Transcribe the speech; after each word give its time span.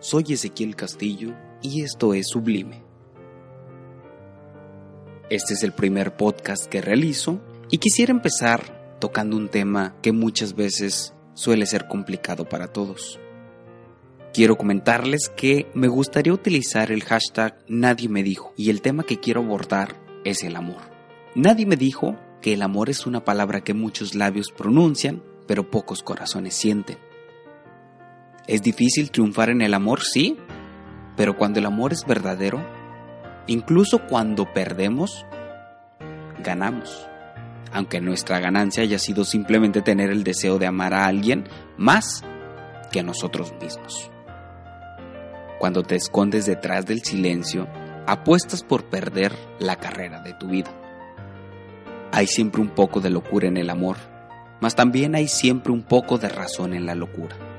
soy 0.00 0.24
Ezequiel 0.30 0.76
Castillo 0.76 1.34
y 1.60 1.82
esto 1.82 2.14
es 2.14 2.28
Sublime. 2.28 2.82
Este 5.28 5.52
es 5.54 5.62
el 5.62 5.72
primer 5.72 6.16
podcast 6.16 6.64
que 6.66 6.80
realizo 6.80 7.40
y 7.70 7.78
quisiera 7.78 8.10
empezar 8.10 8.98
tocando 8.98 9.36
un 9.36 9.48
tema 9.48 9.94
que 10.02 10.12
muchas 10.12 10.54
veces 10.54 11.14
suele 11.34 11.66
ser 11.66 11.86
complicado 11.86 12.48
para 12.48 12.72
todos. 12.72 13.20
Quiero 14.32 14.56
comentarles 14.56 15.30
que 15.36 15.70
me 15.74 15.88
gustaría 15.88 16.32
utilizar 16.32 16.90
el 16.90 17.04
hashtag 17.04 17.58
Nadie 17.68 18.08
me 18.08 18.22
dijo 18.22 18.54
y 18.56 18.70
el 18.70 18.80
tema 18.80 19.04
que 19.04 19.20
quiero 19.20 19.42
abordar 19.42 20.00
es 20.24 20.42
el 20.44 20.56
amor. 20.56 20.80
Nadie 21.34 21.66
me 21.66 21.76
dijo 21.76 22.16
que 22.40 22.54
el 22.54 22.62
amor 22.62 22.88
es 22.88 23.06
una 23.06 23.22
palabra 23.22 23.60
que 23.60 23.74
muchos 23.74 24.14
labios 24.14 24.50
pronuncian, 24.50 25.22
pero 25.46 25.70
pocos 25.70 26.02
corazones 26.02 26.54
sienten. 26.54 27.09
Es 28.50 28.62
difícil 28.62 29.12
triunfar 29.12 29.50
en 29.50 29.62
el 29.62 29.74
amor, 29.74 30.00
sí, 30.02 30.36
pero 31.16 31.36
cuando 31.36 31.60
el 31.60 31.66
amor 31.66 31.92
es 31.92 32.04
verdadero, 32.04 32.60
incluso 33.46 34.08
cuando 34.08 34.52
perdemos, 34.52 35.24
ganamos. 36.42 37.06
Aunque 37.72 38.00
nuestra 38.00 38.40
ganancia 38.40 38.82
haya 38.82 38.98
sido 38.98 39.22
simplemente 39.22 39.82
tener 39.82 40.10
el 40.10 40.24
deseo 40.24 40.58
de 40.58 40.66
amar 40.66 40.94
a 40.94 41.06
alguien 41.06 41.44
más 41.76 42.24
que 42.90 42.98
a 42.98 43.04
nosotros 43.04 43.54
mismos. 43.62 44.10
Cuando 45.60 45.84
te 45.84 45.94
escondes 45.94 46.44
detrás 46.44 46.86
del 46.86 47.04
silencio, 47.04 47.68
apuestas 48.08 48.64
por 48.64 48.86
perder 48.86 49.32
la 49.60 49.76
carrera 49.76 50.22
de 50.22 50.34
tu 50.34 50.48
vida. 50.48 50.74
Hay 52.10 52.26
siempre 52.26 52.60
un 52.60 52.70
poco 52.70 53.00
de 53.00 53.10
locura 53.10 53.46
en 53.46 53.58
el 53.58 53.70
amor, 53.70 53.98
mas 54.58 54.74
también 54.74 55.14
hay 55.14 55.28
siempre 55.28 55.72
un 55.72 55.84
poco 55.84 56.18
de 56.18 56.28
razón 56.28 56.74
en 56.74 56.84
la 56.84 56.96
locura. 56.96 57.49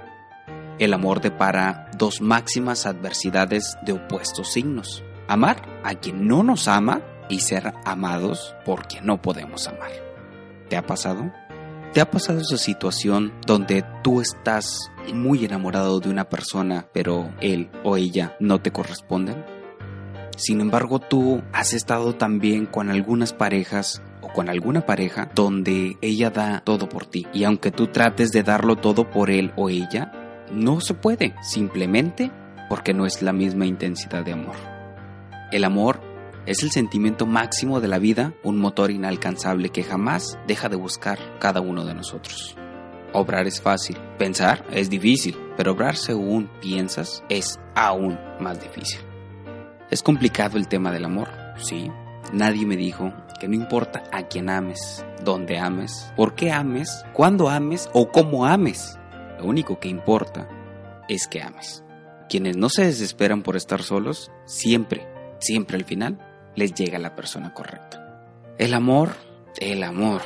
El 0.79 0.93
amor 0.93 1.21
depara 1.21 1.91
dos 1.97 2.21
máximas 2.21 2.85
adversidades 2.85 3.77
de 3.83 3.93
opuestos 3.93 4.51
signos. 4.51 5.03
Amar 5.27 5.61
a 5.83 5.95
quien 5.95 6.27
no 6.27 6.43
nos 6.43 6.67
ama 6.67 7.01
y 7.29 7.39
ser 7.39 7.73
amados 7.85 8.55
por 8.65 8.87
quien 8.87 9.05
no 9.05 9.21
podemos 9.21 9.67
amar. 9.67 9.91
¿Te 10.69 10.77
ha 10.77 10.85
pasado? 10.85 11.31
¿Te 11.93 12.01
ha 12.01 12.09
pasado 12.09 12.39
esa 12.39 12.57
situación 12.57 13.33
donde 13.45 13.83
tú 14.03 14.21
estás 14.21 14.79
muy 15.13 15.45
enamorado 15.45 15.99
de 15.99 16.09
una 16.09 16.29
persona, 16.29 16.87
pero 16.93 17.33
él 17.41 17.69
o 17.83 17.97
ella 17.97 18.35
no 18.39 18.61
te 18.61 18.71
corresponden? 18.71 19.45
Sin 20.37 20.61
embargo, 20.61 20.99
tú 20.99 21.43
has 21.53 21.73
estado 21.73 22.15
también 22.15 22.65
con 22.65 22.89
algunas 22.89 23.33
parejas 23.33 24.01
con 24.33 24.49
alguna 24.49 24.85
pareja 24.85 25.29
donde 25.35 25.97
ella 26.01 26.29
da 26.29 26.61
todo 26.63 26.87
por 26.89 27.05
ti 27.05 27.27
y 27.33 27.43
aunque 27.43 27.71
tú 27.71 27.87
trates 27.87 28.31
de 28.31 28.43
darlo 28.43 28.75
todo 28.75 29.09
por 29.09 29.29
él 29.29 29.51
o 29.55 29.69
ella, 29.69 30.11
no 30.51 30.81
se 30.81 30.93
puede, 30.93 31.33
simplemente 31.41 32.31
porque 32.69 32.93
no 32.93 33.05
es 33.05 33.21
la 33.21 33.33
misma 33.33 33.65
intensidad 33.65 34.23
de 34.23 34.33
amor. 34.33 34.55
El 35.51 35.63
amor 35.63 35.99
es 36.45 36.63
el 36.63 36.71
sentimiento 36.71 37.25
máximo 37.25 37.81
de 37.81 37.87
la 37.87 37.99
vida, 37.99 38.33
un 38.43 38.57
motor 38.57 38.91
inalcanzable 38.91 39.69
que 39.69 39.83
jamás 39.83 40.39
deja 40.47 40.69
de 40.69 40.75
buscar 40.75 41.19
cada 41.39 41.61
uno 41.61 41.85
de 41.85 41.93
nosotros. 41.93 42.55
Obrar 43.13 43.45
es 43.45 43.61
fácil, 43.61 43.97
pensar 44.17 44.65
es 44.71 44.89
difícil, 44.89 45.37
pero 45.57 45.73
obrar 45.73 45.97
según 45.97 46.49
piensas 46.61 47.23
es 47.29 47.59
aún 47.75 48.17
más 48.39 48.61
difícil. 48.61 49.01
Es 49.89 50.01
complicado 50.01 50.57
el 50.57 50.69
tema 50.69 50.91
del 50.91 51.05
amor, 51.05 51.27
sí. 51.57 51.91
Nadie 52.31 52.65
me 52.65 52.77
dijo 52.77 53.11
que 53.39 53.49
no 53.49 53.55
importa 53.55 54.03
a 54.13 54.27
quién 54.27 54.49
ames, 54.49 55.05
dónde 55.25 55.59
ames, 55.59 56.13
por 56.15 56.35
qué 56.35 56.51
ames, 56.51 57.03
cuándo 57.11 57.49
ames 57.49 57.89
o 57.91 58.09
cómo 58.09 58.45
ames. 58.45 58.97
Lo 59.41 59.47
único 59.47 59.79
que 59.79 59.89
importa 59.89 60.47
es 61.07 61.27
que 61.27 61.41
ames. 61.41 61.83
Quienes 62.29 62.57
no 62.57 62.69
se 62.69 62.85
desesperan 62.85 63.41
por 63.41 63.57
estar 63.57 63.81
solos, 63.81 64.31
siempre, 64.45 65.07
siempre 65.39 65.77
al 65.77 65.83
final, 65.83 66.19
les 66.55 66.75
llega 66.75 66.99
la 66.99 67.15
persona 67.15 67.51
correcta. 67.51 68.23
El 68.59 68.75
amor, 68.75 69.15
el 69.57 69.81
amor. 69.81 70.21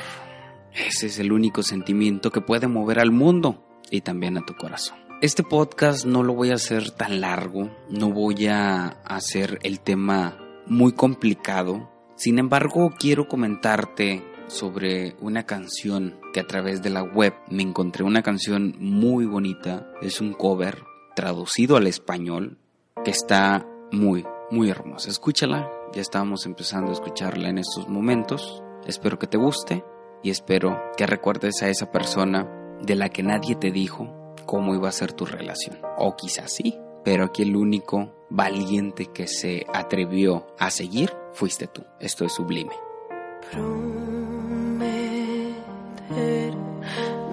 Ese 0.74 1.06
es 1.06 1.18
el 1.18 1.32
único 1.32 1.62
sentimiento 1.62 2.30
que 2.30 2.42
puede 2.42 2.68
mover 2.68 3.00
al 3.00 3.10
mundo 3.10 3.64
y 3.90 4.02
también 4.02 4.36
a 4.36 4.44
tu 4.44 4.54
corazón. 4.54 4.98
Este 5.22 5.42
podcast 5.42 6.04
no 6.04 6.22
lo 6.22 6.34
voy 6.34 6.50
a 6.50 6.56
hacer 6.56 6.90
tan 6.90 7.22
largo, 7.22 7.70
no 7.88 8.10
voy 8.10 8.48
a 8.48 8.88
hacer 9.06 9.60
el 9.62 9.80
tema 9.80 10.36
muy 10.66 10.92
complicado, 10.92 11.88
sin 12.16 12.38
embargo, 12.38 12.92
quiero 12.98 13.28
comentarte 13.28 14.22
sobre 14.48 15.16
una 15.20 15.44
canción 15.44 16.18
que 16.32 16.40
a 16.40 16.46
través 16.46 16.82
de 16.82 16.90
la 16.90 17.02
web 17.02 17.34
me 17.50 17.62
encontré 17.62 18.04
una 18.04 18.22
canción 18.22 18.74
muy 18.78 19.26
bonita. 19.26 19.90
Es 20.02 20.20
un 20.20 20.32
cover 20.32 20.84
traducido 21.14 21.76
al 21.76 21.86
español 21.86 22.58
que 23.04 23.10
está 23.10 23.66
muy, 23.92 24.24
muy 24.50 24.70
hermosa. 24.70 25.10
Escúchala, 25.10 25.70
ya 25.92 26.00
estábamos 26.00 26.46
empezando 26.46 26.90
a 26.90 26.94
escucharla 26.94 27.48
en 27.48 27.58
estos 27.58 27.88
momentos. 27.88 28.62
Espero 28.86 29.18
que 29.18 29.26
te 29.26 29.38
guste 29.38 29.84
y 30.22 30.30
espero 30.30 30.80
que 30.96 31.06
recuerdes 31.06 31.62
a 31.62 31.68
esa 31.68 31.90
persona 31.90 32.48
de 32.82 32.94
la 32.94 33.08
que 33.08 33.22
nadie 33.22 33.56
te 33.56 33.70
dijo 33.70 34.34
cómo 34.44 34.74
iba 34.74 34.88
a 34.88 34.92
ser 34.92 35.12
tu 35.12 35.24
relación. 35.24 35.78
O 35.98 36.16
quizás 36.16 36.52
sí, 36.52 36.78
pero 37.04 37.24
aquí 37.24 37.42
el 37.42 37.56
único 37.56 38.12
valiente 38.30 39.06
que 39.06 39.26
se 39.26 39.64
atrevió 39.72 40.46
a 40.58 40.70
seguir 40.70 41.12
fuiste 41.32 41.66
tú. 41.66 41.84
Esto 42.00 42.24
es 42.24 42.32
sublime. 42.32 42.72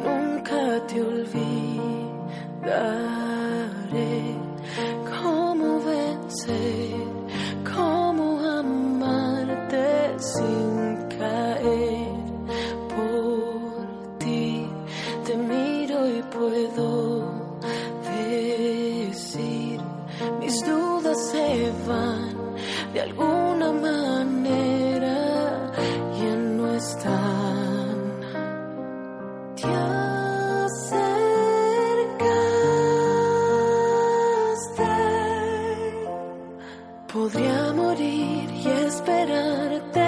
Nunca 0.04 0.82
te 0.88 1.02
olvidaré 1.02 2.93
Podría 37.14 37.72
morir 37.74 38.50
y 38.52 38.68
esperarte 38.68 40.00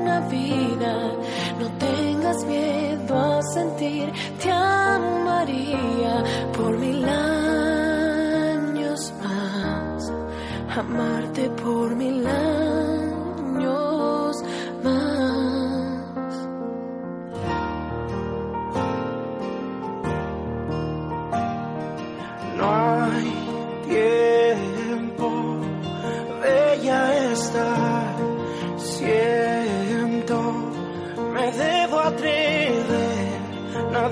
una 0.00 0.20
vida. 0.28 1.12
No 1.58 1.68
tengas 1.78 2.44
miedo 2.44 3.18
a 3.18 3.42
sentir, 3.42 4.12
te 4.40 4.50
amaría 4.50 6.22
por 6.56 6.78
mi 6.78 6.92
lado 6.92 7.58
amarte 10.78 11.50
por 11.50 11.94
mil 11.96 12.17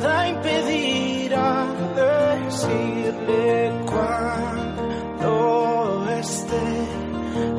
nada 0.06 0.28
impedirá 0.28 1.66
decirle 1.96 3.72
cuando 3.86 5.32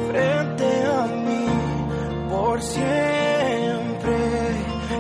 frente 0.10 0.69
a 0.86 1.07
mí 1.25 1.45
por 2.30 2.62
siempre. 2.62 4.18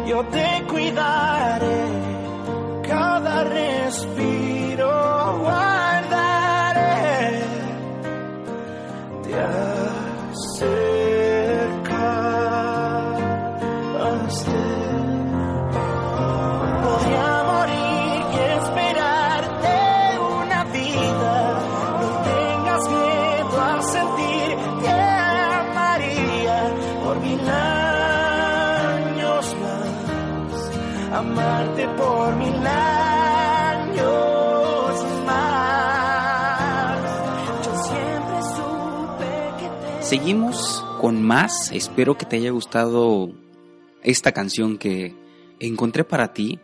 Yo 0.07 0.23
te 0.25 0.63
cuidaré 0.67 1.81
cada 2.83 3.43
respiro 3.43 4.56
amarte 31.17 31.87
por 31.97 32.35
mil 32.35 32.65
años 32.67 34.05
más. 35.25 36.97
Seguimos 40.01 40.85
con 41.01 41.23
más. 41.23 41.71
Espero 41.71 42.17
que 42.17 42.25
te 42.25 42.35
haya 42.37 42.51
gustado 42.51 43.31
esta 44.03 44.31
canción 44.31 44.77
que 44.77 45.15
encontré 45.59 46.03
para 46.03 46.33
ti, 46.33 46.59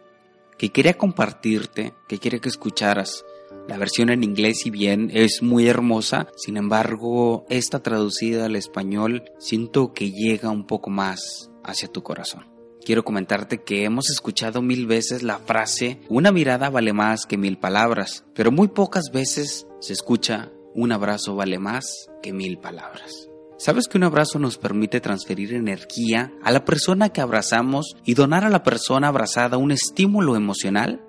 que 0.57 0.69
quería 0.69 0.93
compartirte, 0.93 1.93
que 2.07 2.19
quería 2.19 2.39
que 2.39 2.49
escucharas. 2.49 3.25
La 3.67 3.77
versión 3.77 4.09
en 4.09 4.23
inglés, 4.23 4.59
si 4.59 4.69
bien 4.69 5.09
es 5.13 5.41
muy 5.41 5.67
hermosa, 5.67 6.27
sin 6.35 6.57
embargo, 6.57 7.45
esta 7.49 7.81
traducida 7.81 8.45
al 8.45 8.55
español 8.55 9.23
siento 9.39 9.93
que 9.93 10.11
llega 10.11 10.49
un 10.49 10.67
poco 10.67 10.89
más 10.89 11.49
hacia 11.63 11.87
tu 11.87 12.03
corazón. 12.03 12.52
Quiero 12.85 13.05
comentarte 13.05 13.61
que 13.63 13.85
hemos 13.85 14.09
escuchado 14.09 14.61
mil 14.61 14.87
veces 14.87 15.23
la 15.23 15.39
frase 15.39 16.01
una 16.09 16.33
mirada 16.33 16.69
vale 16.69 16.91
más 16.91 17.25
que 17.25 17.37
mil 17.37 17.57
palabras, 17.57 18.25
pero 18.33 18.51
muy 18.51 18.67
pocas 18.67 19.05
veces 19.13 19.65
se 19.79 19.93
escucha 19.93 20.51
un 20.75 20.91
abrazo 20.91 21.35
vale 21.35 21.59
más 21.59 22.09
que 22.21 22.33
mil 22.33 22.57
palabras. 22.57 23.29
¿Sabes 23.57 23.87
que 23.87 23.97
un 23.97 24.03
abrazo 24.03 24.37
nos 24.37 24.57
permite 24.57 24.99
transferir 24.99 25.53
energía 25.53 26.33
a 26.43 26.51
la 26.51 26.65
persona 26.65 27.09
que 27.09 27.21
abrazamos 27.21 27.95
y 28.03 28.15
donar 28.15 28.43
a 28.43 28.49
la 28.49 28.63
persona 28.63 29.07
abrazada 29.07 29.55
un 29.55 29.71
estímulo 29.71 30.35
emocional? 30.35 31.01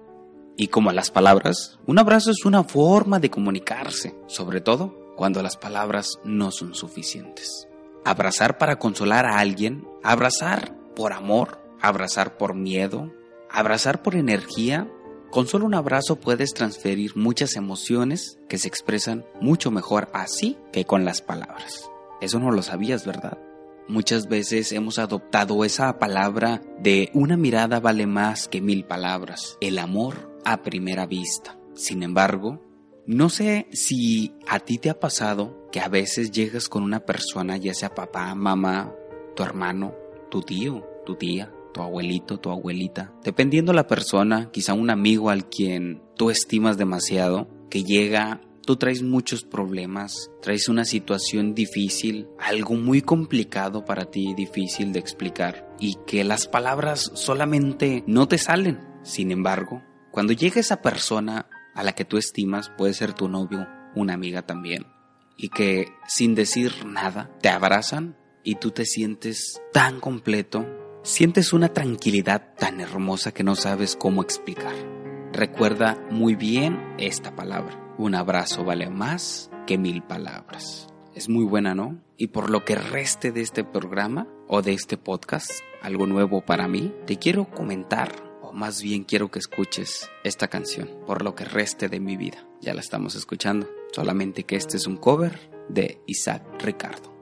Y 0.57 0.69
como 0.69 0.93
las 0.93 1.11
palabras, 1.11 1.81
un 1.87 1.99
abrazo 1.99 2.31
es 2.31 2.45
una 2.45 2.63
forma 2.63 3.19
de 3.19 3.31
comunicarse, 3.31 4.15
sobre 4.29 4.61
todo 4.61 4.95
cuando 5.17 5.43
las 5.43 5.57
palabras 5.57 6.21
no 6.25 6.53
son 6.53 6.77
suficientes. 6.77 7.67
Abrazar 8.05 8.59
para 8.59 8.79
consolar 8.79 9.27
a 9.27 9.41
alguien, 9.41 9.85
abrazar 10.05 10.77
por 10.95 11.13
amor, 11.13 11.64
abrazar 11.89 12.37
por 12.37 12.55
miedo, 12.55 13.13
abrazar 13.51 14.03
por 14.03 14.17
energía. 14.17 14.91
Con 15.31 15.47
solo 15.47 15.67
un 15.67 15.75
abrazo 15.75 16.17
puedes 16.17 16.55
transferir 16.55 17.17
muchas 17.17 17.57
emociones 17.57 18.39
que 18.49 18.59
se 18.59 18.69
expresan 18.69 19.25
mucho 19.41 19.71
mejor 19.71 20.09
así 20.13 20.57
que 20.73 20.85
con 20.85 21.05
las 21.05 21.23
palabras. 21.23 21.91
Eso 22.21 22.39
no 22.39 22.51
lo 22.53 22.63
sabías, 22.63 23.05
¿verdad? 23.05 23.39
Muchas 23.87 24.29
veces 24.29 24.73
hemos 24.73 24.99
adoptado 24.99 25.63
esa 25.65 25.99
palabra 25.99 26.63
de 26.79 27.11
una 27.13 27.37
mirada 27.37 27.81
vale 27.81 28.07
más 28.07 28.49
que 28.49 28.63
mil 28.63 28.85
palabras, 28.85 29.59
el 29.61 29.79
amor 29.79 30.39
a 30.45 30.63
primera 30.63 31.05
vista. 31.05 31.59
Sin 31.75 32.03
embargo, 32.03 32.63
no 33.07 33.29
sé 33.29 33.67
si 33.73 34.33
a 34.49 34.61
ti 34.61 34.79
te 34.79 34.89
ha 34.89 34.99
pasado 34.99 35.69
que 35.71 35.81
a 35.81 35.89
veces 35.89 36.31
llegas 36.31 36.71
con 36.71 36.83
una 36.83 37.01
persona, 37.01 37.59
ya 37.59 37.75
sea 37.75 37.95
papá, 37.95 38.35
mamá, 38.35 38.95
tu 39.37 39.43
hermano, 39.43 39.95
tu 40.31 40.41
tío, 40.41 40.83
tu 41.05 41.17
tía, 41.17 41.53
tu 41.75 41.83
abuelito, 41.83 42.39
tu 42.39 42.51
abuelita, 42.51 43.13
dependiendo 43.23 43.75
la 43.75 43.87
persona, 43.87 44.51
quizá 44.51 44.73
un 44.73 44.89
amigo 44.89 45.29
al 45.29 45.51
quien 45.51 46.01
tú 46.17 46.31
estimas 46.31 46.79
demasiado, 46.79 47.49
que 47.69 47.83
llega, 47.83 48.41
tú 48.65 48.77
traes 48.77 49.03
muchos 49.03 49.45
problemas, 49.45 50.31
traes 50.41 50.69
una 50.69 50.85
situación 50.87 51.55
difícil, 51.55 52.29
algo 52.39 52.77
muy 52.77 53.03
complicado 53.03 53.85
para 53.85 54.07
ti, 54.07 54.33
difícil 54.35 54.93
de 54.93 55.01
explicar, 55.01 55.69
y 55.79 55.97
que 56.07 56.25
las 56.25 56.47
palabras 56.47 57.11
solamente 57.15 58.05
no 58.07 58.29
te 58.29 58.39
salen. 58.39 58.81
Sin 59.03 59.31
embargo, 59.31 59.83
cuando 60.13 60.33
llega 60.33 60.61
esa 60.61 60.81
persona 60.81 61.49
a 61.75 61.83
la 61.83 61.93
que 61.93 62.05
tú 62.05 62.17
estimas, 62.17 62.71
puede 62.79 62.95
ser 62.95 63.13
tu 63.13 63.29
novio, 63.29 63.67
una 63.97 64.15
amiga 64.15 64.43
también, 64.43 64.87
y 65.37 65.49
que 65.49 65.89
sin 66.07 66.37
decir 66.37 66.87
nada 66.87 67.31
te 67.43 67.49
abrazan 67.49 68.17
y 68.45 68.55
tú 68.57 68.71
te 68.71 68.85
sientes 68.85 69.61
tan 69.73 69.99
completo, 69.99 70.65
sientes 71.05 71.53
una 71.53 71.69
tranquilidad 71.69 72.55
tan 72.59 72.81
hermosa 72.81 73.31
que 73.31 73.45
no 73.45 73.55
sabes 73.55 73.95
cómo 73.95 74.23
explicar. 74.23 74.75
Recuerda 75.33 76.05
muy 76.11 76.35
bien 76.35 76.97
esta 76.99 77.37
palabra. 77.37 77.95
Un 77.97 78.17
abrazo 78.17 78.65
vale 78.65 78.91
más 78.91 79.51
que 79.67 79.79
mil 79.79 80.03
palabras. 80.03 80.89
Es 81.15 81.29
muy 81.29 81.45
buena, 81.45 81.77
¿no? 81.77 82.03
Y 82.17 82.29
por 82.29 82.51
lo 82.51 82.65
que 82.65 82.75
reste 82.75 83.31
de 83.31 83.43
este 83.43 83.63
programa 83.63 84.27
o 84.49 84.63
de 84.63 84.73
este 84.73 84.97
podcast, 84.97 85.53
algo 85.81 86.07
nuevo 86.07 86.41
para 86.41 86.67
mí, 86.67 86.93
te 87.07 87.19
quiero 87.19 87.45
comentar 87.45 88.35
más 88.55 88.81
bien 88.83 89.03
quiero 89.03 89.31
que 89.31 89.41
escuches 89.41 90.11
esta 90.23 90.49
canción 90.49 90.89
por 91.07 91.23
lo 91.23 91.35
que 91.35 91.45
reste 91.45 91.89
de 91.89 92.01
mi 92.01 92.17
vida. 92.17 92.47
Ya 92.61 92.73
la 92.73 92.81
estamos 92.81 93.17
escuchando, 93.17 93.69
solamente 93.93 94.45
que 94.45 94.57
este 94.57 94.77
es 94.77 94.87
un 94.87 94.97
cover 94.97 95.51
de 95.69 96.01
Isaac 96.07 96.43
Ricardo. 96.63 97.14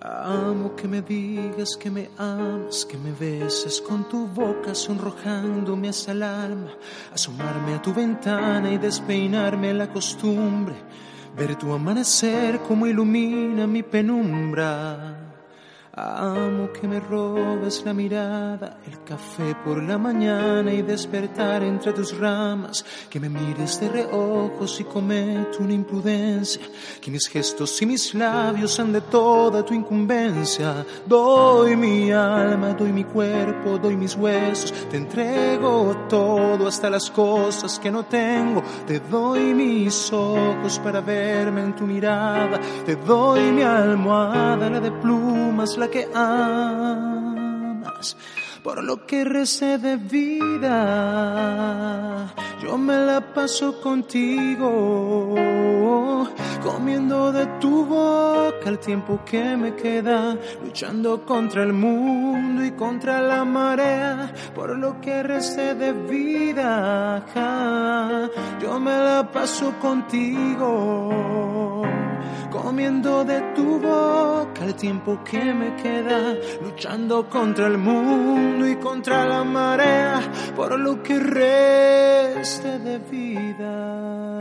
Amo 0.00 0.76
que 0.76 0.86
me 0.86 1.02
digas 1.02 1.76
que 1.76 1.90
me 1.90 2.08
amas, 2.18 2.84
que 2.84 2.96
me 2.96 3.10
beses 3.10 3.80
con 3.80 4.08
tu 4.08 4.28
boca 4.28 4.72
sonrojándome 4.72 5.88
hasta 5.88 6.12
el 6.12 6.22
alma, 6.22 6.70
asomarme 7.12 7.74
a 7.74 7.82
tu 7.82 7.92
ventana 7.92 8.70
y 8.72 8.78
despeinarme 8.78 9.74
la 9.74 9.92
costumbre, 9.92 10.76
ver 11.36 11.56
tu 11.56 11.72
amanecer 11.72 12.60
como 12.60 12.86
ilumina 12.86 13.66
mi 13.66 13.82
penumbra. 13.82 15.37
Amo 16.00 16.70
que 16.72 16.86
me 16.86 17.00
robes 17.00 17.84
la 17.84 17.92
mirada, 17.92 18.78
el 18.86 19.02
café 19.02 19.56
por 19.64 19.82
la 19.82 19.98
mañana 19.98 20.72
y 20.72 20.82
despertar 20.82 21.64
entre 21.64 21.92
tus 21.92 22.16
ramas, 22.16 22.84
que 23.10 23.18
me 23.18 23.28
mires 23.28 23.80
de 23.80 23.88
reojo 23.88 24.68
si 24.68 24.84
cometo 24.84 25.58
una 25.58 25.72
imprudencia, 25.72 26.62
que 27.00 27.10
mis 27.10 27.26
gestos 27.26 27.82
y 27.82 27.86
mis 27.86 28.14
labios 28.14 28.74
sean 28.74 28.92
de 28.92 29.00
toda 29.00 29.64
tu 29.64 29.74
incumbencia. 29.74 30.86
Doy 31.04 31.74
mi 31.74 32.12
alma, 32.12 32.74
doy 32.74 32.92
mi 32.92 33.02
cuerpo, 33.02 33.76
doy 33.78 33.96
mis 33.96 34.14
huesos, 34.14 34.72
te 34.88 34.98
entrego 34.98 36.06
todo 36.08 36.68
hasta 36.68 36.88
las 36.88 37.10
cosas 37.10 37.76
que 37.80 37.90
no 37.90 38.04
tengo, 38.04 38.62
te 38.86 39.00
doy 39.00 39.52
mis 39.52 40.12
ojos 40.12 40.78
para 40.78 41.00
verme 41.00 41.62
en 41.62 41.74
tu 41.74 41.84
mirada, 41.84 42.60
te 42.86 42.94
doy 42.94 43.50
mi 43.50 43.62
almohada, 43.62 44.70
la 44.70 44.78
de 44.78 44.92
plumas, 44.92 45.76
que 45.90 46.08
amas, 46.14 48.16
por 48.62 48.84
lo 48.84 49.06
que 49.06 49.24
recé 49.24 49.78
de 49.78 49.96
vida. 49.96 50.74
Yo 52.62 52.76
me 52.76 52.96
la 52.96 53.20
paso 53.20 53.80
contigo, 53.80 55.34
comiendo 56.62 57.32
de 57.32 57.46
tu 57.60 57.86
boca 57.86 58.68
el 58.68 58.78
tiempo 58.78 59.20
que 59.24 59.56
me 59.56 59.74
queda, 59.74 60.36
luchando 60.62 61.24
contra 61.24 61.62
el 61.62 61.72
mundo 61.72 62.62
y 62.64 62.72
contra 62.72 63.22
la 63.22 63.44
marea, 63.44 64.34
por 64.54 64.76
lo 64.76 65.00
que 65.00 65.22
recé 65.22 65.74
de 65.74 65.92
vida. 65.92 67.24
Yo 68.60 68.78
me 68.80 68.98
la 68.98 69.30
paso 69.32 69.72
contigo 69.80 71.78
comiendo 72.50 73.24
de 73.24 73.40
tu 73.54 73.78
boca 73.78 74.64
el 74.64 74.74
tiempo 74.74 75.22
que 75.24 75.52
me 75.52 75.76
queda, 75.76 76.34
luchando 76.62 77.28
contra 77.28 77.66
el 77.66 77.78
mundo 77.78 78.66
y 78.66 78.76
contra 78.76 79.24
la 79.24 79.44
marea, 79.44 80.20
por 80.56 80.78
lo 80.78 81.02
que 81.02 81.18
reste 81.18 82.78
de 82.78 82.98
vida. 82.98 84.37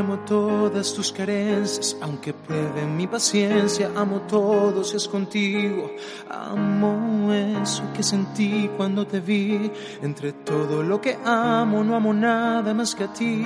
Amo 0.00 0.18
todas 0.20 0.94
tus 0.94 1.12
carencias, 1.12 1.96
aunque 2.00 2.32
prueben 2.32 2.96
mi 2.96 3.06
paciencia, 3.06 3.90
amo 3.94 4.22
todo 4.22 4.82
si 4.82 4.96
es 4.96 5.06
contigo, 5.06 5.90
amo 6.28 7.32
eso 7.32 7.82
que 7.94 8.02
sentí 8.02 8.70
cuando 8.76 9.06
te 9.06 9.20
vi, 9.20 9.70
entre 10.02 10.32
todo 10.32 10.82
lo 10.82 11.00
que 11.00 11.18
amo, 11.24 11.84
no 11.84 11.94
amo 11.94 12.14
nada 12.14 12.72
más 12.72 12.94
que 12.94 13.04
a 13.04 13.12
ti, 13.12 13.44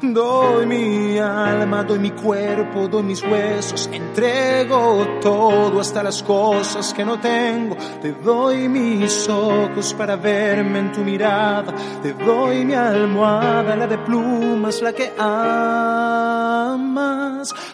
doy 0.00 0.66
mi 0.66 1.18
alma, 1.18 1.84
doy 1.84 1.98
mi 1.98 2.10
cuerpo, 2.12 2.88
doy 2.88 3.02
mis 3.02 3.22
huesos, 3.22 3.88
entrego 3.92 5.06
todo 5.20 5.80
hasta 5.80 6.02
las 6.02 6.22
cosas 6.22 6.94
que 6.94 7.04
no 7.04 7.20
tengo, 7.20 7.76
te 8.00 8.12
doy 8.12 8.68
mis 8.68 9.28
ojos 9.28 9.94
para 9.94 10.16
verme 10.16 10.78
en 10.78 10.92
tu 10.92 11.00
mirada, 11.00 11.74
te 12.02 12.14
doy 12.14 12.64
mi 12.64 12.74
almohada, 12.74 13.76
la 13.76 13.86
de 13.86 13.98
plumas, 13.98 14.80
la 14.80 14.92
que 14.92 15.12
amo 15.18 15.89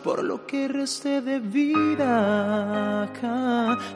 por 0.03 0.23
lo 0.23 0.47
que 0.47 0.69
reste 0.69 1.21
de 1.21 1.41
vida. 1.41 3.11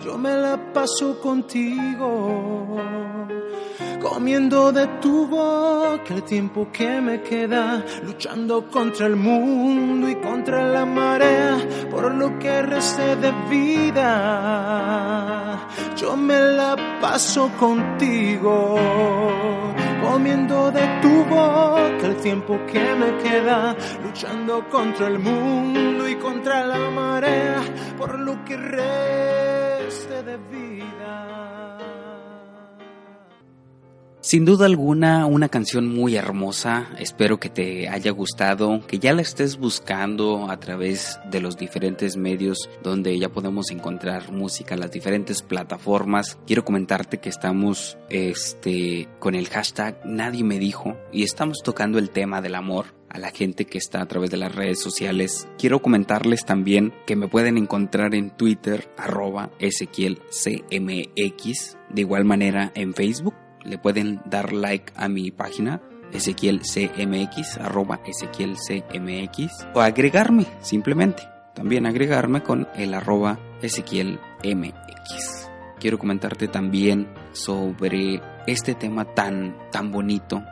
Yo 0.04 0.18
me 0.18 0.34
la 0.34 0.58
paso 0.72 1.20
contigo, 1.20 2.76
comiendo 4.02 4.72
de 4.72 4.86
tu 5.00 5.26
boca 5.26 6.14
el 6.14 6.24
tiempo 6.24 6.68
que 6.72 7.00
me 7.00 7.22
queda, 7.22 7.84
luchando 8.04 8.68
contra 8.68 9.06
el 9.06 9.14
mundo 9.16 10.08
y 10.08 10.16
contra 10.16 10.66
la 10.66 10.84
marea, 10.84 11.56
por 11.90 12.12
lo 12.14 12.38
que 12.38 12.60
reste 12.62 13.16
de 13.16 13.32
vida. 13.48 14.06
Yo 15.96 16.16
me 16.16 16.38
la 16.38 16.76
paso 17.00 17.50
contigo 17.58 19.69
comiendo 20.10 20.72
de 20.72 20.84
tu 21.02 21.24
boca 21.24 22.04
el 22.04 22.16
tiempo 22.16 22.58
que 22.66 22.94
me 22.96 23.16
queda, 23.22 23.76
luchando 24.02 24.68
contra 24.68 25.06
el 25.06 25.20
mundo 25.20 26.08
y 26.08 26.16
contra 26.16 26.66
la 26.66 26.90
marea, 26.90 27.62
por 27.96 28.18
lo 28.18 28.44
que 28.44 28.56
reste 28.56 30.22
de 30.24 30.36
vida. 30.36 31.79
Sin 34.22 34.44
duda 34.44 34.66
alguna, 34.66 35.24
una 35.24 35.48
canción 35.48 35.88
muy 35.88 36.14
hermosa. 36.14 36.90
Espero 36.98 37.40
que 37.40 37.48
te 37.48 37.88
haya 37.88 38.10
gustado, 38.10 38.86
que 38.86 38.98
ya 38.98 39.14
la 39.14 39.22
estés 39.22 39.56
buscando 39.56 40.50
a 40.50 40.60
través 40.60 41.18
de 41.30 41.40
los 41.40 41.56
diferentes 41.56 42.18
medios 42.18 42.68
donde 42.82 43.18
ya 43.18 43.30
podemos 43.30 43.70
encontrar 43.70 44.30
música, 44.30 44.76
las 44.76 44.90
diferentes 44.90 45.40
plataformas. 45.40 46.38
Quiero 46.46 46.66
comentarte 46.66 47.16
que 47.16 47.30
estamos 47.30 47.96
este, 48.10 49.08
con 49.20 49.34
el 49.34 49.48
hashtag 49.48 49.98
Nadie 50.04 50.44
me 50.44 50.58
dijo 50.58 50.98
y 51.10 51.22
estamos 51.22 51.62
tocando 51.64 51.98
el 51.98 52.10
tema 52.10 52.42
del 52.42 52.56
amor 52.56 52.94
a 53.08 53.18
la 53.18 53.30
gente 53.30 53.64
que 53.64 53.78
está 53.78 54.02
a 54.02 54.06
través 54.06 54.30
de 54.30 54.36
las 54.36 54.54
redes 54.54 54.80
sociales. 54.82 55.48
Quiero 55.56 55.80
comentarles 55.80 56.44
también 56.44 56.92
que 57.06 57.16
me 57.16 57.26
pueden 57.26 57.56
encontrar 57.56 58.14
en 58.14 58.36
Twitter, 58.36 58.90
arroba 58.98 59.50
Ezequiel 59.58 60.20
CMX, 60.28 61.78
de 61.88 62.00
igual 62.02 62.26
manera 62.26 62.70
en 62.74 62.92
Facebook 62.92 63.34
le 63.64 63.78
pueden 63.78 64.20
dar 64.24 64.52
like 64.52 64.92
a 64.96 65.08
mi 65.08 65.30
página 65.30 65.80
Ezequiel 66.12 66.60
CMX, 66.60 67.58
arroba 67.58 68.00
Ezequiel 68.04 68.56
CMX, 68.56 69.66
o 69.74 69.80
agregarme 69.80 70.46
simplemente, 70.60 71.22
también 71.54 71.86
agregarme 71.86 72.42
con 72.42 72.68
el 72.76 72.94
arroba 72.94 73.38
Ezequiel 73.62 74.18
MX. 74.44 75.48
Quiero 75.78 75.98
comentarte 75.98 76.48
también 76.48 77.08
sobre 77.32 78.20
este 78.46 78.74
tema 78.74 79.04
tan, 79.04 79.56
tan 79.70 79.90
bonito. 79.90 80.42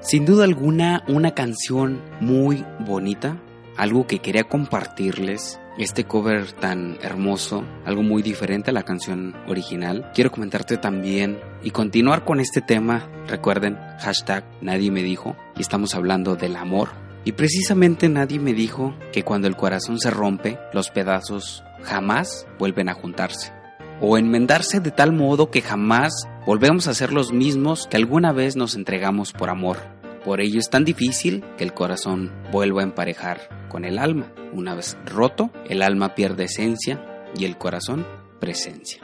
Sin 0.00 0.24
duda 0.24 0.44
alguna, 0.44 1.02
una 1.08 1.32
canción 1.32 2.00
muy 2.20 2.64
bonita, 2.80 3.40
algo 3.76 4.06
que 4.06 4.20
quería 4.20 4.44
compartirles 4.44 5.58
este 5.78 6.04
cover 6.04 6.52
tan 6.52 6.98
hermoso, 7.02 7.64
algo 7.84 8.02
muy 8.02 8.22
diferente 8.22 8.70
a 8.70 8.74
la 8.74 8.84
canción 8.84 9.34
original. 9.46 10.10
Quiero 10.14 10.30
comentarte 10.30 10.76
también 10.76 11.38
y 11.62 11.70
continuar 11.70 12.24
con 12.24 12.40
este 12.40 12.60
tema. 12.60 13.08
Recuerden, 13.26 13.78
hashtag 14.00 14.44
nadie 14.60 14.90
me 14.90 15.02
dijo, 15.02 15.36
y 15.56 15.60
estamos 15.60 15.94
hablando 15.94 16.36
del 16.36 16.56
amor. 16.56 16.88
Y 17.24 17.32
precisamente 17.32 18.08
nadie 18.08 18.38
me 18.38 18.54
dijo 18.54 18.94
que 19.12 19.24
cuando 19.24 19.48
el 19.48 19.56
corazón 19.56 19.98
se 19.98 20.10
rompe, 20.10 20.58
los 20.72 20.90
pedazos 20.90 21.64
jamás 21.82 22.46
vuelven 22.58 22.88
a 22.88 22.94
juntarse. 22.94 23.52
O 24.00 24.18
enmendarse 24.18 24.80
de 24.80 24.90
tal 24.90 25.12
modo 25.12 25.50
que 25.50 25.62
jamás 25.62 26.12
volvemos 26.46 26.86
a 26.86 26.94
ser 26.94 27.12
los 27.12 27.32
mismos 27.32 27.88
que 27.88 27.96
alguna 27.96 28.32
vez 28.32 28.54
nos 28.54 28.74
entregamos 28.76 29.32
por 29.32 29.50
amor. 29.50 29.78
Por 30.26 30.40
ello 30.40 30.58
es 30.58 30.70
tan 30.70 30.84
difícil 30.84 31.44
que 31.56 31.62
el 31.62 31.72
corazón 31.72 32.32
vuelva 32.50 32.80
a 32.80 32.84
emparejar 32.84 33.68
con 33.68 33.84
el 33.84 33.96
alma. 33.96 34.32
Una 34.52 34.74
vez 34.74 34.98
roto, 35.04 35.52
el 35.68 35.82
alma 35.82 36.16
pierde 36.16 36.46
esencia 36.46 37.00
y 37.38 37.44
el 37.44 37.56
corazón 37.56 38.04
presencia. 38.40 39.00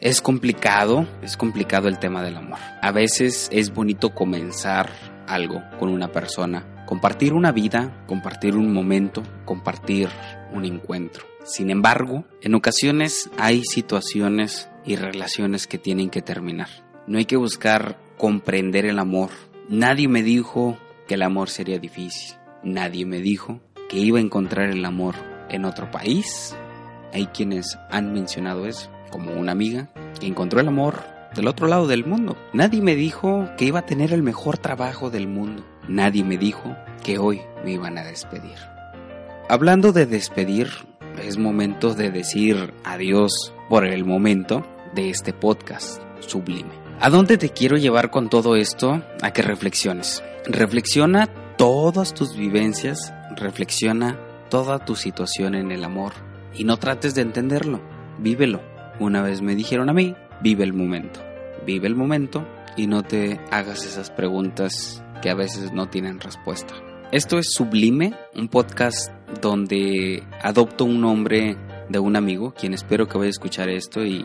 Es 0.00 0.20
complicado, 0.20 1.08
es 1.22 1.38
complicado 1.38 1.88
el 1.88 1.98
tema 1.98 2.22
del 2.22 2.36
amor. 2.36 2.58
A 2.82 2.92
veces 2.92 3.48
es 3.50 3.72
bonito 3.72 4.10
comenzar 4.10 4.90
algo 5.26 5.62
con 5.78 5.88
una 5.88 6.12
persona, 6.12 6.84
compartir 6.84 7.32
una 7.32 7.52
vida, 7.52 8.04
compartir 8.06 8.54
un 8.54 8.70
momento, 8.70 9.22
compartir 9.46 10.10
un 10.52 10.66
encuentro. 10.66 11.24
Sin 11.42 11.70
embargo, 11.70 12.26
en 12.42 12.54
ocasiones 12.54 13.30
hay 13.38 13.64
situaciones 13.64 14.68
y 14.84 14.96
relaciones 14.96 15.66
que 15.66 15.78
tienen 15.78 16.10
que 16.10 16.20
terminar. 16.20 16.68
No 17.06 17.16
hay 17.16 17.24
que 17.24 17.38
buscar 17.38 17.98
comprender 18.18 18.84
el 18.84 18.98
amor 18.98 19.30
Nadie 19.68 20.06
me 20.06 20.22
dijo 20.22 20.78
que 21.08 21.14
el 21.14 21.22
amor 21.22 21.50
sería 21.50 21.80
difícil. 21.80 22.36
Nadie 22.62 23.04
me 23.04 23.18
dijo 23.18 23.60
que 23.88 23.98
iba 23.98 24.18
a 24.18 24.22
encontrar 24.22 24.70
el 24.70 24.84
amor 24.84 25.16
en 25.48 25.64
otro 25.64 25.90
país. 25.90 26.56
Hay 27.12 27.26
quienes 27.26 27.76
han 27.90 28.12
mencionado 28.12 28.66
eso, 28.66 28.92
como 29.10 29.32
una 29.32 29.50
amiga 29.50 29.88
que 30.20 30.28
encontró 30.28 30.60
el 30.60 30.68
amor 30.68 31.02
del 31.34 31.48
otro 31.48 31.66
lado 31.66 31.88
del 31.88 32.06
mundo. 32.06 32.36
Nadie 32.52 32.80
me 32.80 32.94
dijo 32.94 33.48
que 33.58 33.64
iba 33.64 33.80
a 33.80 33.86
tener 33.86 34.12
el 34.12 34.22
mejor 34.22 34.56
trabajo 34.56 35.10
del 35.10 35.26
mundo. 35.26 35.66
Nadie 35.88 36.22
me 36.22 36.38
dijo 36.38 36.76
que 37.02 37.18
hoy 37.18 37.40
me 37.64 37.72
iban 37.72 37.98
a 37.98 38.04
despedir. 38.04 38.58
Hablando 39.48 39.92
de 39.92 40.06
despedir, 40.06 40.68
es 41.20 41.38
momento 41.38 41.92
de 41.92 42.12
decir 42.12 42.72
adiós 42.84 43.52
por 43.68 43.84
el 43.84 44.04
momento 44.04 44.64
de 44.94 45.10
este 45.10 45.32
podcast 45.32 46.00
sublime. 46.20 46.85
¿A 46.98 47.10
dónde 47.10 47.36
te 47.36 47.50
quiero 47.50 47.76
llevar 47.76 48.10
con 48.10 48.30
todo 48.30 48.56
esto? 48.56 49.02
A 49.20 49.30
que 49.30 49.42
reflexiones. 49.42 50.24
Reflexiona 50.46 51.26
todas 51.58 52.14
tus 52.14 52.34
vivencias, 52.34 53.12
reflexiona 53.36 54.18
toda 54.48 54.82
tu 54.82 54.96
situación 54.96 55.54
en 55.54 55.72
el 55.72 55.84
amor 55.84 56.14
y 56.54 56.64
no 56.64 56.78
trates 56.78 57.14
de 57.14 57.20
entenderlo, 57.20 57.82
vívelo. 58.18 58.62
Una 58.98 59.20
vez 59.20 59.42
me 59.42 59.54
dijeron 59.54 59.90
a 59.90 59.92
mí, 59.92 60.16
vive 60.40 60.64
el 60.64 60.72
momento, 60.72 61.20
vive 61.66 61.86
el 61.86 61.96
momento 61.96 62.48
y 62.78 62.86
no 62.86 63.02
te 63.02 63.40
hagas 63.50 63.84
esas 63.84 64.10
preguntas 64.10 65.04
que 65.20 65.28
a 65.28 65.34
veces 65.34 65.72
no 65.72 65.90
tienen 65.90 66.18
respuesta. 66.18 66.72
Esto 67.12 67.38
es 67.38 67.52
Sublime, 67.52 68.14
un 68.34 68.48
podcast 68.48 69.12
donde 69.42 70.22
adopto 70.42 70.86
un 70.86 71.02
nombre 71.02 71.58
de 71.90 71.98
un 71.98 72.16
amigo, 72.16 72.54
quien 72.54 72.72
espero 72.72 73.06
que 73.06 73.18
vaya 73.18 73.28
a 73.28 73.30
escuchar 73.30 73.68
esto 73.68 74.02
y 74.02 74.24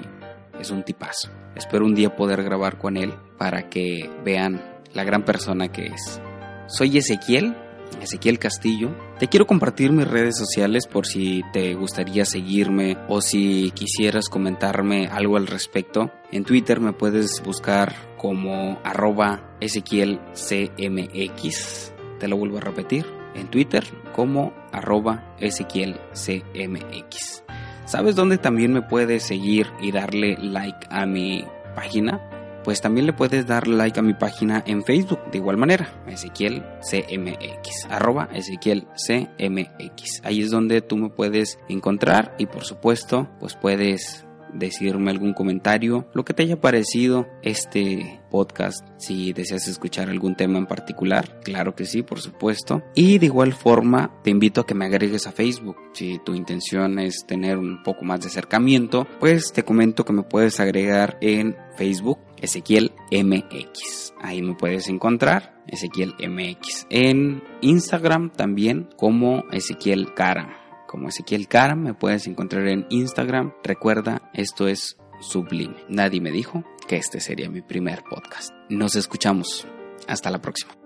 es 0.58 0.72
un 0.72 0.84
tipazo. 0.84 1.41
Espero 1.55 1.86
un 1.86 1.96
día 1.96 2.15
poder 2.15 2.43
grabar 2.43 2.77
con 2.77 2.98
él 2.98 3.13
para 3.38 3.70
que 3.70 4.10
vean 4.24 4.62
la 4.93 5.03
gran 5.03 5.24
persona 5.24 5.72
que 5.72 5.88
es. 5.88 6.22
Soy 6.67 6.98
Ezequiel, 6.98 7.55
Ezequiel 8.01 8.39
Castillo. 8.39 8.96
Te 9.20 9.27
quiero 9.27 9.46
compartir 9.46 9.91
mis 9.91 10.08
redes 10.08 10.38
sociales 10.38 10.88
por 10.88 11.05
si 11.05 11.43
te 11.53 11.74
gustaría 11.75 12.25
seguirme 12.25 12.98
o 13.08 13.22
si 13.22 13.72
quisieras 13.72 14.29
comentarme 14.29 15.08
algo 15.08 15.38
al 15.38 15.48
respecto. 15.48 16.12
En 16.31 16.43
Twitter 16.43 16.79
me 16.79 16.93
puedes 16.93 17.41
buscar 17.43 17.93
como 18.17 18.79
arroba 18.84 19.55
Ezequiel 19.60 20.20
CMX. 20.34 21.93
Te 22.20 22.27
lo 22.27 22.38
vuelvo 22.38 22.58
a 22.58 22.62
repetir. 22.62 23.05
En 23.36 23.50
Twitter 23.50 23.84
como 24.13 24.53
arroba 24.72 25.36
Ezequiel 25.39 26.00
CMX. 26.13 27.43
¿Sabes 27.92 28.16
dónde 28.16 28.38
también 28.38 28.72
me 28.72 28.82
puedes 28.82 29.24
seguir 29.24 29.68
y 29.82 29.92
darle 29.92 30.38
like 30.40 30.88
a 30.90 31.06
mi 31.06 31.44
página? 31.76 32.22
Pues 32.64 32.80
también 32.80 33.06
le 33.06 33.12
puedes 33.12 33.46
dar 33.48 33.68
like 33.68 34.00
a 34.00 34.02
mi 34.02 34.14
página 34.14 34.64
en 34.66 34.86
Facebook 34.86 35.20
de 35.30 35.40
igual 35.40 35.58
manera, 35.58 35.90
Ezequiel 36.08 36.64
CMX, 36.80 37.88
arroba 37.90 38.30
Ezequiel 38.32 38.88
CMX. 38.96 40.22
Ahí 40.24 40.40
es 40.40 40.52
donde 40.52 40.82
tú 40.82 40.96
me 40.96 41.10
puedes 41.10 41.60
encontrar 41.68 42.34
y 42.38 42.46
por 42.46 42.64
supuesto 42.64 43.28
pues 43.42 43.56
puedes 43.56 44.26
decirme 44.53 45.12
algún 45.12 45.34
comentario, 45.34 46.08
lo 46.13 46.25
que 46.25 46.34
te 46.34 46.43
haya 46.43 46.60
parecido 46.60 47.27
este 47.41 48.22
podcast, 48.29 48.88
si 48.98 49.34
deseas 49.34 49.67
escuchar 49.67 50.10
algún 50.10 50.36
tema 50.36 50.58
en 50.58 50.65
particular, 50.65 51.41
claro 51.43 51.75
que 51.75 51.86
sí, 51.86 52.01
por 52.01 52.22
supuesto. 52.22 52.81
Y 52.96 53.20
de 53.20 53.27
igual 53.27 53.53
forma, 53.53 54.12
te 54.24 54.29
invito 54.29 54.62
a 54.62 54.65
que 54.65 54.74
me 54.74 54.86
agregues 54.86 55.27
a 55.27 55.31
Facebook. 55.31 55.75
Si 55.93 56.20
tu 56.20 56.34
intención 56.34 57.00
es 57.00 57.25
tener 57.27 57.58
un 57.58 57.84
poco 57.84 58.05
más 58.05 58.22
de 58.22 58.27
acercamiento, 58.27 59.08
pues 59.20 59.51
te 59.51 59.63
comento 59.63 60.05
que 60.05 60.13
me 60.13 60.24
puedes 60.24 60.60
agregar 60.60 61.17
en 61.22 61.55
Facebook 61.75 62.20
Ezequiel 62.38 62.91
MX. 63.12 64.13
Ahí 64.22 64.41
me 64.41 64.55
puedes 64.55 64.88
encontrar, 64.88 65.62
Ezequiel 65.67 66.13
MX. 66.20 66.88
En 66.89 67.43
Instagram 67.62 68.31
también 68.31 68.89
como 68.98 69.43
Ezequiel 69.51 70.13
Cara 70.13 70.61
como 70.92 71.08
Ezequiel 71.08 71.48
Cara, 71.48 71.76
me 71.76 71.94
puedes 71.94 72.28
encontrar 72.28 72.68
en 72.68 72.86
Instagram. 72.90 73.54
Recuerda, 73.64 74.30
esto 74.34 74.68
es 74.68 74.98
sublime. 75.22 75.78
Nadie 75.88 76.20
me 76.20 76.32
dijo 76.32 76.66
que 76.86 76.98
este 76.98 77.22
sería 77.22 77.50
mi 77.50 77.62
primer 77.62 78.04
podcast. 78.04 78.52
Nos 78.70 78.98
escuchamos. 78.98 79.66
Hasta 80.08 80.30
la 80.30 80.42
próxima. 80.42 80.81